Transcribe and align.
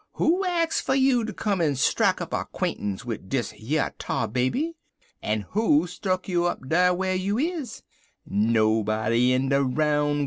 'Who 0.13 0.43
ax 0.45 0.83
you 0.89 1.19
fer 1.21 1.25
ter 1.27 1.33
come 1.33 1.61
en 1.61 1.75
strike 1.75 2.21
up 2.21 2.33
a 2.33 2.45
'quaintance 2.45 3.05
wid 3.05 3.29
dish 3.29 3.53
yer 3.53 3.93
Tar 3.99 4.27
Baby? 4.27 4.73
En 5.21 5.41
who 5.51 5.85
stuck 5.85 6.27
you 6.27 6.45
up 6.45 6.67
dar 6.67 6.95
whar 6.95 7.13
you 7.13 7.37
iz? 7.37 7.83
Nobody 8.25 9.31
in 9.31 9.49
de 9.49 9.61
roun' 9.63 9.75
worl'. 9.75 10.17